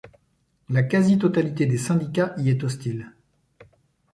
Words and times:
La 0.69 0.81
quasi-totalité 0.81 1.67
des 1.67 1.77
syndicats 1.77 2.33
y 2.39 2.49
est 2.49 2.63
hostile. 2.63 3.13